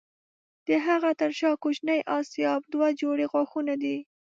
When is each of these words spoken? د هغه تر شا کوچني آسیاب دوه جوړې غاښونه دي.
د 0.67 0.69
هغه 0.87 1.11
تر 1.19 1.31
شا 1.39 1.51
کوچني 1.63 1.99
آسیاب 2.19 2.61
دوه 2.73 2.87
جوړې 3.01 3.25
غاښونه 3.31 3.73
دي. 3.83 3.97